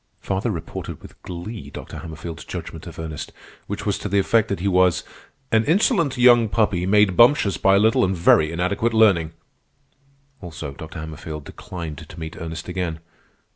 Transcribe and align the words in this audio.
Father 0.19 0.49
reported 0.49 0.99
with 0.99 1.21
glee 1.21 1.69
Dr. 1.69 1.99
Hammerfield's 1.99 2.43
judgment 2.43 2.87
of 2.87 2.97
Ernest, 2.97 3.31
which 3.67 3.85
was 3.85 3.99
to 3.99 4.09
the 4.09 4.17
effect 4.17 4.47
that 4.47 4.59
he 4.59 4.67
was 4.67 5.03
"an 5.51 5.63
insolent 5.65 6.17
young 6.17 6.49
puppy, 6.49 6.87
made 6.87 7.15
bumptious 7.15 7.57
by 7.57 7.75
a 7.75 7.79
little 7.79 8.03
and 8.03 8.17
very 8.17 8.51
inadequate 8.51 8.95
learning." 8.95 9.31
Also, 10.41 10.71
Dr. 10.71 10.97
Hammerfield 10.97 11.43
declined 11.43 11.99
to 12.09 12.19
meet 12.19 12.35
Ernest 12.35 12.67
again. 12.67 12.99